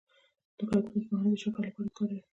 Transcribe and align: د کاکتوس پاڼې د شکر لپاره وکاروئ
د 0.57 0.59
کاکتوس 0.69 1.03
پاڼې 1.09 1.29
د 1.33 1.35
شکر 1.43 1.61
لپاره 1.67 1.85
وکاروئ 1.89 2.19